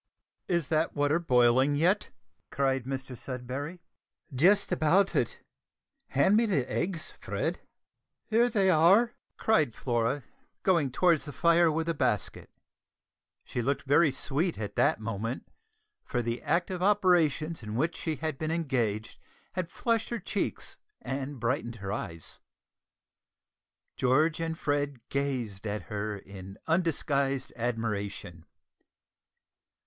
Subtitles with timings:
[0.47, 2.09] "Is that water boiling yet?"
[2.49, 3.81] cried Mr Sudberry.
[4.33, 5.43] "Just about it.
[6.07, 7.59] Hand me the eggs, Fred."
[8.25, 10.23] "Here they are," cried Flora,
[10.63, 12.49] going towards the fire with a basket.
[13.43, 15.47] She looked very sweet at that moment,
[16.03, 19.19] for the active operations in which she had been engaged
[19.53, 22.39] had flushed her cheeks and brightened her eyes.
[23.97, 28.47] George and Fred gazed at her in undisguised admiration.